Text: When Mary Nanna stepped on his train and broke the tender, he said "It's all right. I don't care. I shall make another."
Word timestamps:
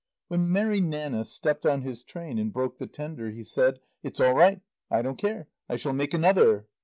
When 0.29 0.51
Mary 0.51 0.81
Nanna 0.81 1.25
stepped 1.25 1.63
on 1.63 1.83
his 1.83 2.01
train 2.01 2.39
and 2.39 2.51
broke 2.51 2.79
the 2.79 2.87
tender, 2.87 3.29
he 3.29 3.43
said 3.43 3.79
"It's 4.01 4.19
all 4.19 4.33
right. 4.33 4.59
I 4.89 5.03
don't 5.03 5.15
care. 5.19 5.47
I 5.69 5.75
shall 5.75 5.93
make 5.93 6.15
another." 6.15 6.65